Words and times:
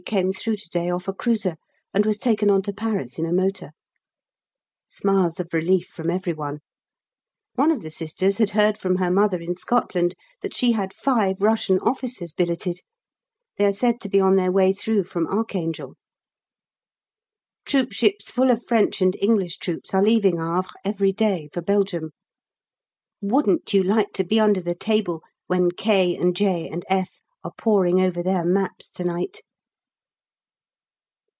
came 0.07 0.33
through 0.33 0.55
to 0.55 0.67
day 0.69 0.89
off 0.89 1.07
a 1.07 1.13
cruiser, 1.13 1.55
and 1.93 2.07
was 2.07 2.17
taken 2.17 2.49
on 2.49 2.63
to 2.63 2.73
Paris 2.73 3.19
in 3.19 3.25
a 3.27 3.31
motor. 3.31 3.69
Smiles 4.87 5.39
of 5.39 5.53
relief 5.53 5.85
from 5.87 6.09
every 6.09 6.33
one. 6.33 6.59
One 7.53 7.69
of 7.69 7.83
the 7.83 7.91
Sisters 7.91 8.39
had 8.39 8.49
heard 8.49 8.79
from 8.79 8.95
her 8.95 9.11
mother 9.11 9.39
in 9.39 9.55
Scotland 9.55 10.15
that 10.41 10.55
she 10.55 10.71
had 10.71 10.91
five 10.91 11.39
Russian 11.39 11.77
officers 11.81 12.33
billeted! 12.33 12.79
They 13.57 13.65
are 13.65 13.71
said 13.71 14.01
to 14.01 14.09
be 14.09 14.19
on 14.19 14.37
their 14.37 14.51
way 14.51 14.73
through 14.73 15.03
from 15.03 15.27
Archangel. 15.27 15.93
Troopships 17.65 18.31
full 18.31 18.49
of 18.49 18.65
French 18.65 19.01
and 19.03 19.15
English 19.21 19.59
troops 19.59 19.93
are 19.93 20.01
leaving 20.03 20.37
Havre 20.37 20.67
every 20.83 21.11
day, 21.13 21.47
for 21.53 21.61
Belgium. 21.61 22.09
Wouldn't 23.21 23.71
you 23.71 23.83
like 23.83 24.13
to 24.13 24.23
be 24.23 24.39
under 24.39 24.61
the 24.61 24.75
table 24.75 25.21
when 25.45 25.69
K. 25.69 26.15
and 26.17 26.35
J. 26.35 26.67
and 26.67 26.83
F. 26.89 27.21
are 27.43 27.53
poring 27.55 28.01
over 28.01 28.23
their 28.23 28.43
maps 28.43 28.89
to 28.89 29.03
night? 29.03 29.41